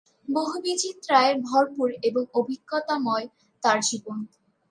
[0.27, 3.25] বহু বিচিত্রতায় ভরপুর এবং অভিজ্ঞতাময়
[3.63, 4.17] তার জীবন।